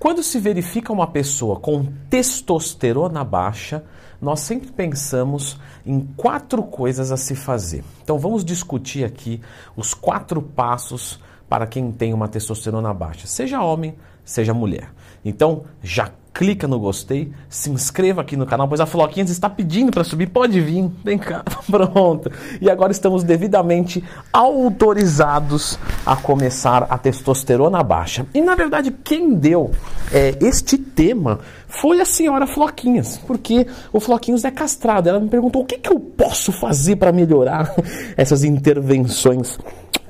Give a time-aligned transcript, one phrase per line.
[0.00, 3.84] Quando se verifica uma pessoa com testosterona baixa,
[4.18, 7.84] nós sempre pensamos em quatro coisas a se fazer.
[8.02, 9.42] Então vamos discutir aqui
[9.76, 13.94] os quatro passos para quem tem uma testosterona baixa, seja homem,
[14.24, 14.90] seja mulher.
[15.24, 19.90] Então já clica no gostei, se inscreva aqui no canal, pois a Floquinhas está pedindo
[19.90, 22.30] para subir, pode vir, vem cá, pronto.
[22.60, 28.26] E agora estamos devidamente autorizados a começar a testosterona baixa.
[28.32, 29.70] E na verdade quem deu
[30.12, 35.08] é, este tema foi a senhora Floquinhas, porque o Floquinhos é castrado.
[35.08, 37.74] Ela me perguntou o que, que eu posso fazer para melhorar
[38.16, 39.58] essas intervenções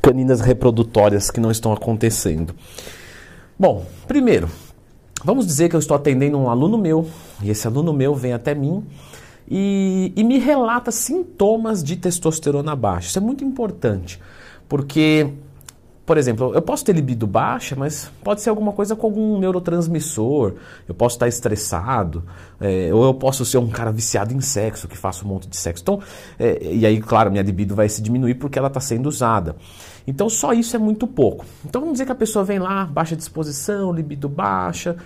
[0.01, 2.55] caninas reprodutórias que não estão acontecendo.
[3.59, 4.49] Bom, primeiro,
[5.25, 7.07] Vamos dizer que eu estou atendendo um aluno meu,
[7.43, 8.85] e esse aluno meu vem até mim
[9.49, 13.09] e, e me relata sintomas de testosterona baixa.
[13.09, 14.21] Isso é muito importante,
[14.69, 15.31] porque
[16.11, 20.55] por exemplo, eu posso ter libido baixa, mas pode ser alguma coisa com algum neurotransmissor,
[20.89, 22.25] eu posso estar estressado,
[22.61, 25.57] é, ou eu posso ser um cara viciado em sexo, que faça um monte de
[25.57, 25.85] sexo.
[25.85, 26.01] Então,
[26.37, 29.55] é, e aí, claro, minha libido vai se diminuir porque ela está sendo usada.
[30.07, 31.45] Então, só isso é muito pouco.
[31.65, 34.97] Então, vamos dizer que a pessoa vem lá, baixa disposição, libido baixa.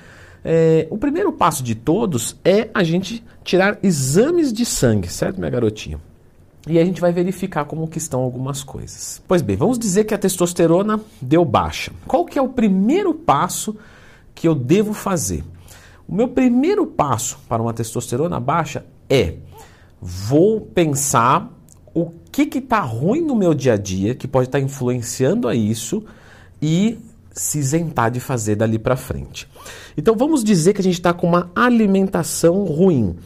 [0.45, 5.51] É, o primeiro passo de todos é a gente tirar exames de sangue, certo, minha
[5.51, 5.99] garotinha?
[6.67, 9.23] e a gente vai verificar como que estão algumas coisas.
[9.29, 11.93] Pois bem, vamos dizer que a testosterona deu baixa.
[12.07, 13.77] Qual que é o primeiro passo
[14.35, 15.45] que eu devo fazer?
[16.09, 19.35] O meu primeiro passo para uma testosterona baixa é
[20.01, 21.51] vou pensar
[21.95, 25.55] o que está ruim no meu dia a dia, que pode estar tá influenciando a
[25.55, 26.05] isso,
[26.61, 26.99] e
[27.35, 29.49] se isentar de fazer dali para frente.
[29.97, 33.17] Então vamos dizer que a gente está com uma alimentação ruim.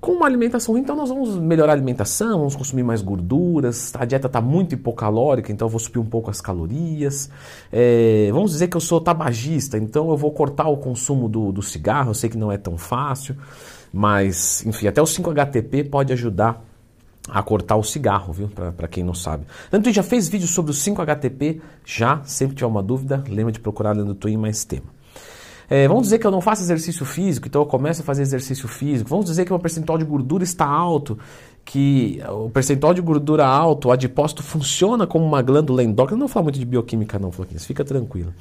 [0.00, 4.04] Com uma alimentação ruim, então nós vamos melhorar a alimentação, vamos consumir mais gorduras, a
[4.04, 7.30] dieta está muito hipocalórica, então eu vou subir um pouco as calorias.
[7.72, 11.62] É, vamos dizer que eu sou tabagista, então eu vou cortar o consumo do, do
[11.62, 13.34] cigarro, eu sei que não é tão fácil,
[13.92, 16.62] mas enfim, até o 5-HTP pode ajudar
[17.28, 18.48] a cortar o cigarro, viu?
[18.48, 19.46] Para quem não sabe.
[19.72, 21.60] Leandro já fez vídeo sobre o 5-HTP?
[21.84, 24.86] Já, sempre tiver uma dúvida, lembra de procurar Leandro Twin mais tema.
[25.68, 28.68] É, vamos dizer que eu não faço exercício físico, então eu começo a fazer exercício
[28.68, 29.08] físico.
[29.08, 31.18] Vamos dizer que o percentual de gordura está alto,
[31.64, 36.18] que o percentual de gordura alto, o adipócito funciona como uma glândula endócrina.
[36.18, 38.34] Não vou falar muito de bioquímica não, Floquinhas, fica tranquilo.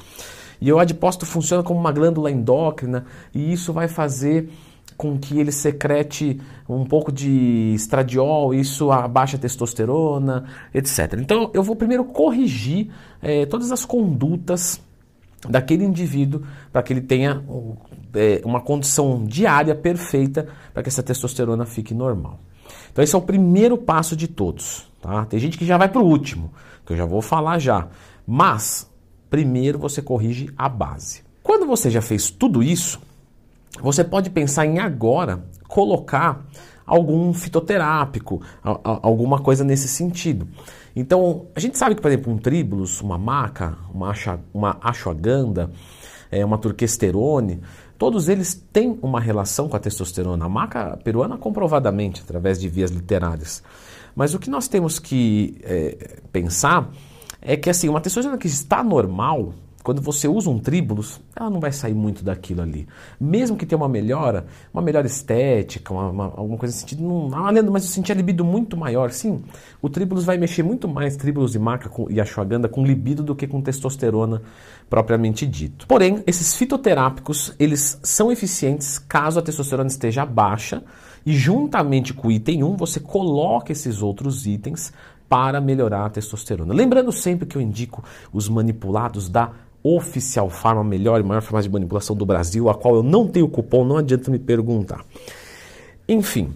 [0.60, 4.50] E o adipócito funciona como uma glândula endócrina e isso vai fazer
[4.98, 11.14] com que ele secrete um pouco de estradiol, isso abaixa a testosterona, etc.
[11.20, 12.90] Então eu vou primeiro corrigir
[13.22, 14.82] é, todas as condutas
[15.50, 17.44] daquele indivíduo para que ele tenha
[18.14, 22.40] é, uma condição diária perfeita para que essa testosterona fique normal.
[22.92, 24.88] Então esse é o primeiro passo de todos.
[25.02, 25.26] Tá?
[25.26, 26.54] Tem gente que já vai para o último,
[26.86, 27.88] que eu já vou falar já.
[28.26, 28.90] Mas
[29.30, 31.24] primeiro você corrige a base.
[31.42, 33.02] Quando você já fez tudo isso,
[33.82, 36.46] você pode pensar em agora colocar
[36.86, 40.48] algum fitoterápico, alguma coisa nesse sentido.
[40.96, 44.78] Então, a gente sabe que, por exemplo, um tríbulos, uma maca, uma, acha, uma
[46.30, 47.62] é, uma turquesterone,
[47.98, 50.46] todos eles têm uma relação com a testosterona.
[50.46, 53.64] A maca peruana, comprovadamente, através de vias literárias.
[54.16, 56.92] Mas o que nós temos que é, pensar
[57.42, 59.54] é que assim, uma testosterona que está normal,
[59.84, 62.88] quando você usa um tríbulos, ela não vai sair muito daquilo ali.
[63.20, 67.30] Mesmo que tenha uma melhora, uma melhora estética, uma, uma, alguma coisa nesse sentido, não,
[67.34, 69.12] ah, Leandro, mas eu senti a libido muito maior.
[69.12, 69.44] Sim,
[69.82, 73.36] o tríbulos vai mexer muito mais, tríbulos e maca com, e ashwagandha, com libido do
[73.36, 74.42] que com testosterona
[74.90, 75.86] propriamente dito.
[75.86, 80.82] Porém, esses fitoterápicos, eles são eficientes caso a testosterona esteja baixa
[81.26, 84.94] e juntamente com o item 1, você coloca esses outros itens
[85.28, 86.74] para melhorar a testosterona.
[86.74, 89.52] Lembrando sempre que eu indico os manipulados da
[89.84, 93.28] Oficial Farma, a melhor e maior farmácia de manipulação do Brasil, a qual eu não
[93.28, 95.04] tenho cupom, não adianta me perguntar.
[96.08, 96.54] Enfim,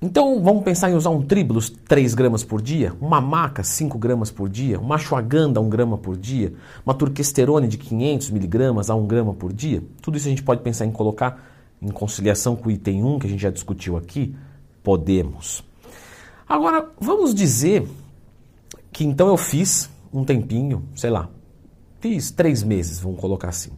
[0.00, 4.30] então vamos pensar em usar um tríbulos 3 gramas por dia, uma maca 5 gramas
[4.30, 6.54] por dia, uma ashwagandha 1 grama por dia,
[6.86, 9.82] uma turquesterone de 500 miligramas a 1 grama por dia.
[10.00, 11.44] Tudo isso a gente pode pensar em colocar
[11.82, 14.36] em conciliação com o item 1 que a gente já discutiu aqui?
[14.82, 15.64] Podemos.
[16.48, 17.86] Agora, vamos dizer
[18.92, 21.28] que então eu fiz um tempinho, sei lá,
[22.00, 23.70] Fiz três meses, vamos colocar assim.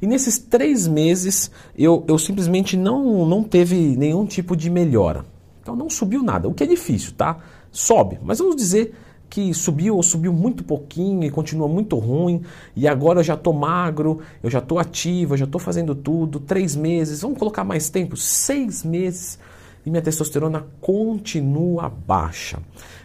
[0.00, 5.24] E nesses três meses eu, eu simplesmente não, não teve nenhum tipo de melhora.
[5.62, 7.38] Então não subiu nada, o que é difícil, tá?
[7.72, 8.94] Sobe, mas vamos dizer
[9.30, 12.42] que subiu ou subiu muito pouquinho e continua muito ruim,
[12.76, 16.38] e agora eu já estou magro, eu já estou ativo, eu já estou fazendo tudo,
[16.38, 19.38] três meses, vamos colocar mais tempo, seis meses,
[19.84, 22.60] e minha testosterona continua baixa.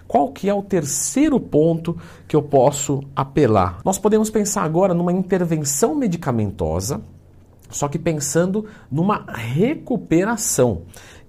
[0.10, 1.96] Qual que é o terceiro ponto
[2.28, 3.80] que eu posso apelar?
[3.86, 7.00] Nós podemos pensar agora numa intervenção medicamentosa
[7.70, 10.82] só que pensando numa recuperação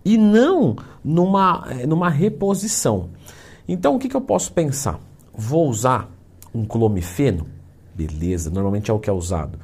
[0.05, 3.11] e não numa, eh, numa reposição.
[3.69, 4.99] Então, o que, que eu posso pensar?
[5.35, 6.11] Vou usar
[6.55, 7.47] um clomifeno?
[7.95, 9.59] Beleza, normalmente é o que é usado.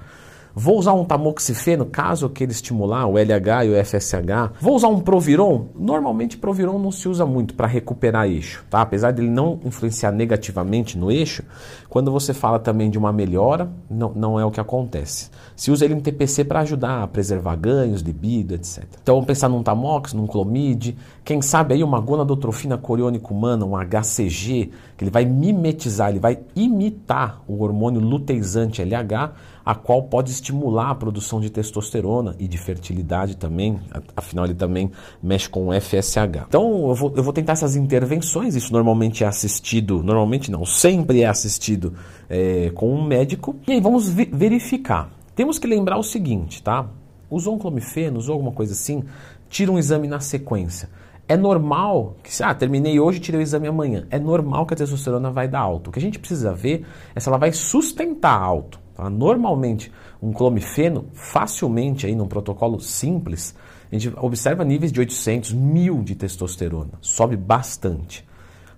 [0.59, 4.55] Vou usar um tamoxifeno, caso eu queira estimular o LH e o FSH.
[4.59, 5.67] Vou usar um Proviron?
[5.79, 8.81] Normalmente Proviron não se usa muito para recuperar eixo, tá?
[8.81, 11.43] Apesar dele não influenciar negativamente no eixo,
[11.91, 15.29] quando você fala também de uma melhora, não, não é o que acontece.
[15.55, 18.83] Se usa ele em TPC para ajudar a preservar ganhos, libido, etc.
[19.03, 23.77] Então vamos pensar num Tamox, num Clomid, quem sabe aí uma gonadotrofina coriônica humana, um
[23.77, 29.33] HCG, que ele vai mimetizar, ele vai imitar o hormônio luteizante LH,
[29.67, 33.81] a qual pode estimular a produção de testosterona e de fertilidade também,
[34.17, 36.47] afinal ele também mexe com o FSH.
[36.47, 41.23] Então eu vou, eu vou tentar essas intervenções, isso normalmente é assistido, normalmente não, sempre
[41.23, 41.95] é assistido
[42.31, 45.11] é, com um médico, e aí vamos verificar.
[45.35, 46.87] Temos que lembrar o seguinte, tá?
[47.29, 49.03] Usou um clomifeno, usou alguma coisa assim,
[49.51, 50.89] tira um exame na sequência.
[51.27, 54.07] É normal que, ah, terminei hoje, tirei o exame amanhã.
[54.11, 55.89] É normal que a testosterona vai dar alto.
[55.89, 56.87] O que a gente precisa ver
[57.17, 58.86] é se ela vai sustentar alto.
[58.97, 59.11] Tá?
[59.11, 63.55] Normalmente, um clomifeno, facilmente, aí num protocolo simples,
[63.91, 66.93] a gente observa níveis de 800, 1000 de testosterona.
[67.01, 68.27] Sobe bastante.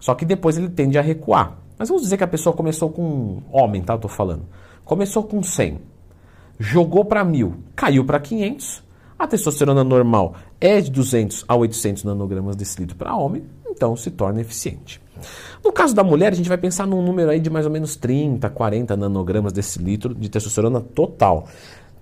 [0.01, 1.59] Só que depois ele tende a recuar.
[1.79, 3.95] Mas vamos dizer que a pessoa começou com homem, tá?
[3.95, 4.43] Eu tô falando.
[4.85, 5.79] Começou com 100,
[6.59, 8.83] jogou para 1000, caiu para 500.
[9.19, 14.11] A testosterona normal é de 200 a 800 nanogramas desse litro para homem, então se
[14.11, 15.01] torna eficiente.
[15.65, 17.97] No caso da mulher, a gente vai pensar num número aí de mais ou menos
[17.97, 21.47] 30, 40 nanogramas desse litro de testosterona total.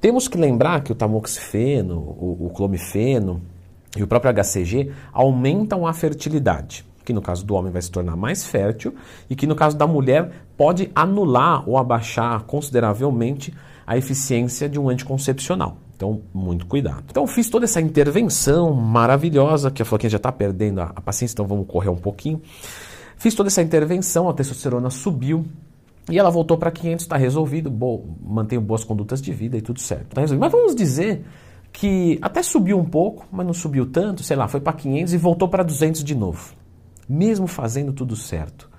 [0.00, 3.40] Temos que lembrar que o tamoxifeno, o, o clomifeno
[3.96, 8.16] e o próprio HCG aumentam a fertilidade, que no caso do homem vai se tornar
[8.16, 8.94] mais fértil
[9.28, 13.54] e que no caso da mulher pode anular ou abaixar consideravelmente
[13.86, 15.78] a eficiência de um anticoncepcional.
[15.96, 17.04] Então, muito cuidado.
[17.10, 21.34] Então, fiz toda essa intervenção maravilhosa, que a Floquinha já está perdendo a, a paciência,
[21.34, 22.42] então vamos correr um pouquinho.
[23.16, 25.46] Fiz toda essa intervenção, a testosterona subiu,
[26.10, 29.80] e ela voltou para 500, está resolvido, bo mantenho boas condutas de vida e tudo
[29.80, 30.14] certo.
[30.14, 30.40] Tá resolvido.
[30.40, 31.24] Mas vamos dizer
[31.72, 35.16] que até subiu um pouco, mas não subiu tanto, sei lá, foi para 500 e
[35.16, 36.54] voltou para 200 de novo.
[37.08, 38.70] Mesmo fazendo tudo certo.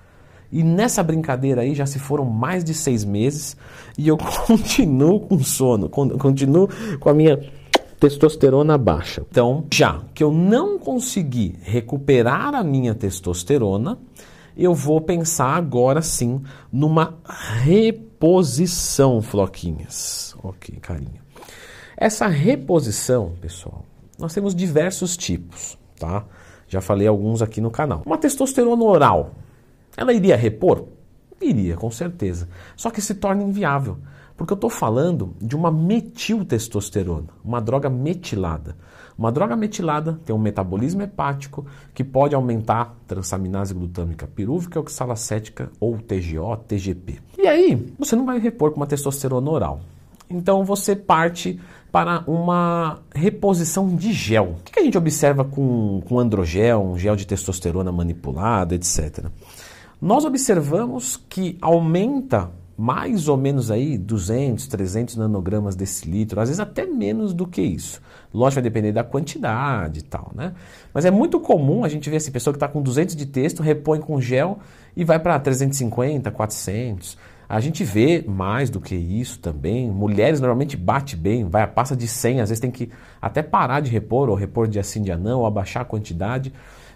[0.51, 3.57] E nessa brincadeira aí já se foram mais de seis meses
[3.98, 4.18] e eu
[4.48, 6.69] continuo com sono, continuo
[7.00, 7.38] com a minha
[7.99, 9.25] testosterona baixa.
[9.29, 13.97] Então, já que eu não consegui recuperar a minha testosterona,
[14.55, 16.41] eu vou pensar agora sim
[16.71, 17.15] numa
[17.63, 20.35] reposição, floquinhas.
[20.44, 21.21] Ok, carinho.
[21.95, 23.83] Essa reposição, pessoal,
[24.19, 26.25] nós temos diversos tipos, tá?
[26.67, 28.03] Já falei alguns aqui no canal.
[28.05, 29.31] Uma testosterona oral,
[29.95, 30.85] ela iria repor?
[31.39, 32.50] Iria, com certeza.
[32.75, 33.97] Só que se torna inviável.
[34.38, 38.78] Porque eu estou falando de uma metiltestosterona, uma droga metilada.
[39.18, 45.98] Uma droga metilada tem um metabolismo hepático que pode aumentar transaminase glutâmica pirúvica, oxalacética ou
[45.98, 47.19] TGO, TGP.
[47.36, 49.80] E aí, você não vai repor com uma testosterona oral.
[50.30, 51.60] Então você parte
[51.92, 54.56] para uma reposição de gel.
[54.60, 59.25] O que a gente observa com, com androgel, um gel de testosterona manipulado, etc
[60.01, 66.59] nós observamos que aumenta mais ou menos aí 200, 300 nanogramas desse litro, às vezes
[66.59, 68.00] até menos do que isso.
[68.31, 70.53] Lógico, vai depender da quantidade e tal, né?
[70.93, 73.63] Mas é muito comum a gente ver assim, pessoa que está com 200 de texto,
[73.63, 74.60] repõe com gel
[74.96, 77.17] e vai para 350, 400.
[77.50, 79.89] A gente vê mais do que isso também.
[79.89, 83.79] Mulheres normalmente bate bem, vai a passa de 100, às vezes tem que até parar
[83.79, 86.53] de repor, ou repor de assim de não, ou abaixar a quantidade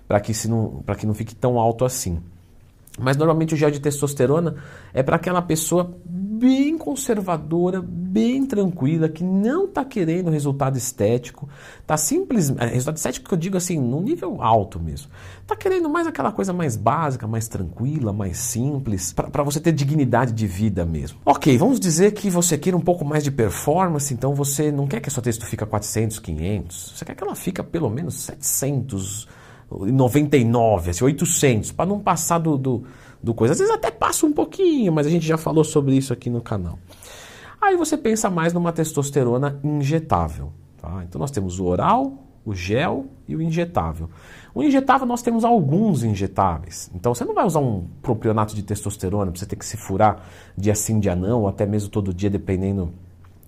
[0.07, 2.21] para que, não, que não fique tão alto assim.
[2.99, 4.55] Mas normalmente o gel de testosterona
[4.93, 5.95] é para aquela pessoa
[6.41, 11.47] bem conservadora, bem tranquila, que não está querendo resultado estético,
[11.79, 15.11] está simples, é, resultado estético que eu digo assim, no nível alto mesmo.
[15.39, 20.31] Está querendo mais aquela coisa mais básica, mais tranquila, mais simples, para você ter dignidade
[20.33, 21.19] de vida mesmo.
[21.23, 24.99] Ok, vamos dizer que você queira um pouco mais de performance, então você não quer
[24.99, 29.27] que a sua texto fique 400, 500, você quer que ela fique pelo menos 700,
[29.71, 32.83] 99, assim, 800, para não passar do, do,
[33.21, 33.53] do, coisa.
[33.53, 36.41] Às vezes até passa um pouquinho, mas a gente já falou sobre isso aqui no
[36.41, 36.77] canal.
[37.61, 40.51] Aí você pensa mais numa testosterona injetável.
[40.77, 41.03] Tá?
[41.07, 42.13] Então nós temos o oral,
[42.45, 44.09] o gel e o injetável.
[44.53, 46.91] O injetável nós temos alguns injetáveis.
[46.93, 50.23] Então você não vai usar um propionato de testosterona para você ter que se furar
[50.57, 52.91] dia sim, dia não, ou até mesmo todo dia, dependendo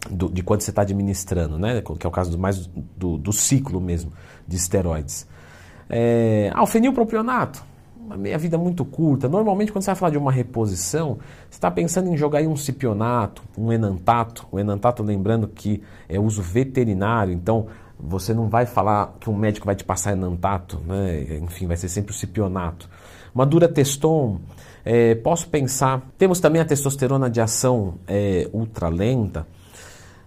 [0.10, 1.82] do, de quanto você está administrando, né?
[1.82, 4.12] que é o caso do, mais do, do ciclo mesmo
[4.48, 5.28] de esteroides.
[5.96, 6.64] É, ah,
[8.04, 9.30] uma meia vida muito curta.
[9.30, 11.20] Normalmente, quando você vai falar de uma reposição,
[11.50, 14.48] você está pensando em jogar aí um cipionato, um enantato.
[14.52, 17.68] O enantato, lembrando que é uso veterinário, então
[18.00, 21.38] você não vai falar que um médico vai te passar enantato, né?
[21.42, 22.90] enfim, vai ser sempre o cipionato.
[23.34, 24.40] Uma durateston,
[24.84, 26.02] é, posso pensar.
[26.18, 29.48] Temos também a testosterona de ação é, ultralenta,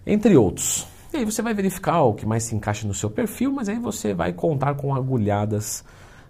[0.05, 0.87] entre outros.
[1.17, 3.79] E aí você vai verificar o que mais se encaixa no seu perfil, mas aí
[3.79, 5.83] você vai contar com agulhadas,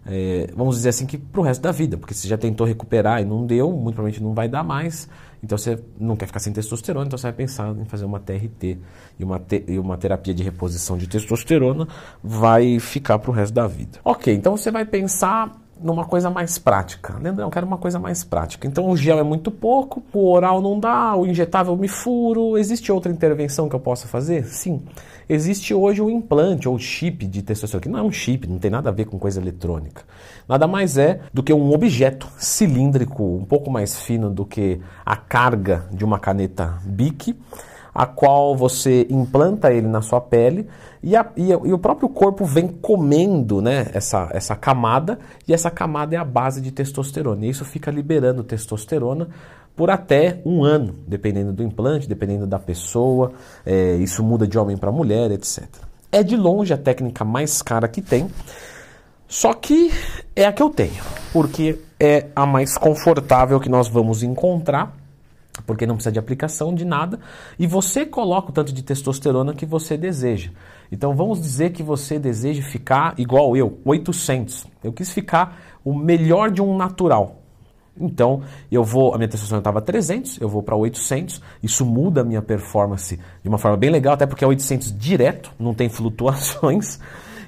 [0.06, 3.22] é, vamos dizer assim, que para o resto da vida, porque você já tentou recuperar
[3.22, 5.10] e não deu, muito provavelmente não vai dar mais.
[5.44, 8.80] Então você não quer ficar sem testosterona, então você vai pensar em fazer uma TRT
[9.20, 11.86] e uma, te, e uma terapia de reposição de testosterona
[12.24, 14.00] vai ficar para o resto da vida.
[14.06, 17.18] Ok, então você vai pensar numa coisa mais prática.
[17.22, 18.68] Leandrão, eu quero uma coisa mais prática.
[18.68, 22.58] Então o gel é muito pouco, o oral não dá, o injetável me furo.
[22.58, 24.46] Existe outra intervenção que eu possa fazer?
[24.46, 24.82] Sim.
[25.30, 28.72] Existe hoje o implante ou chip de testosterona, que não é um chip, não tem
[28.72, 30.04] nada a ver com coisa eletrônica.
[30.48, 35.18] Nada mais é do que um objeto cilíndrico, um pouco mais fino do que a
[35.18, 37.36] carga de uma caneta Bic
[37.98, 40.68] a qual você implanta ele na sua pele
[41.02, 45.72] e, a, e, e, o próprio corpo vem comendo né, essa, essa camada e essa
[45.72, 47.44] camada é a base de testosterona.
[47.44, 49.30] E isso fica liberando testosterona
[49.76, 53.32] por até um ano, dependendo do implante, dependendo da pessoa.
[53.66, 55.64] É, isso muda de homem para mulher, etc.
[56.12, 58.30] É de longe a técnica mais cara que tem.
[59.28, 59.92] Só que
[60.36, 64.96] é a que eu tenho, porque é a mais confortável que nós vamos encontrar
[65.66, 67.20] porque não precisa de aplicação de nada,
[67.58, 70.52] e você coloca o tanto de testosterona que você deseja.
[70.92, 74.68] Então vamos dizer que você deseja ficar igual eu, 800.
[74.84, 77.42] Eu quis ficar o melhor de um natural.
[78.00, 81.42] Então, eu vou, a minha testosterona estava 300, eu vou para 800.
[81.64, 85.52] Isso muda a minha performance de uma forma bem legal, até porque é 800 direto,
[85.60, 87.00] não tem flutuações.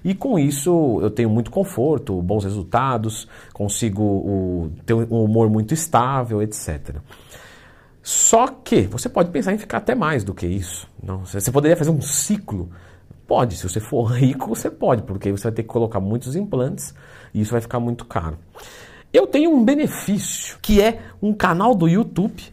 [0.04, 5.74] E com isso eu tenho muito conforto, bons resultados, consigo o, ter um humor muito
[5.74, 6.96] estável, etc.
[8.02, 10.88] Só que você pode pensar em ficar até mais do que isso.
[11.02, 12.70] Não, você poderia fazer um ciclo.
[13.28, 16.94] Pode, se você for rico, você pode, porque você vai ter que colocar muitos implantes
[17.34, 18.38] e isso vai ficar muito caro.
[19.12, 22.44] Eu tenho um benefício, que é um canal do YouTube.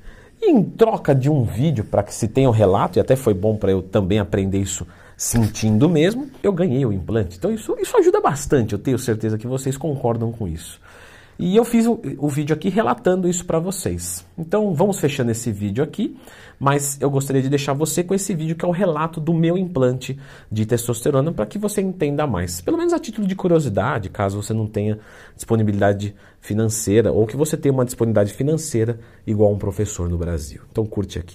[0.43, 3.33] Em troca de um vídeo para que se tenha o um relato, e até foi
[3.33, 4.87] bom para eu também aprender isso
[5.17, 7.38] sentindo mesmo, eu ganhei o implante.
[7.38, 10.79] Então isso, isso ajuda bastante, eu tenho certeza que vocês concordam com isso.
[11.38, 14.25] E eu fiz o, o vídeo aqui relatando isso para vocês.
[14.38, 16.16] Então vamos fechando esse vídeo aqui,
[16.59, 19.59] mas eu gostaria de deixar você com esse vídeo que é o relato do meu
[19.59, 20.19] implante
[20.50, 22.61] de testosterona para que você entenda mais.
[22.61, 24.99] Pelo menos a título de curiosidade, caso você não tenha
[25.35, 30.62] disponibilidade financeira ou que você tenha uma disponibilidade financeira igual um professor no Brasil.
[30.71, 31.35] Então curte aqui.